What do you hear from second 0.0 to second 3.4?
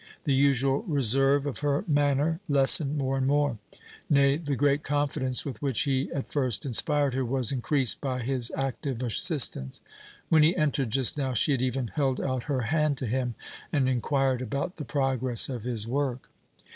The usual reserve of her manner lessened more and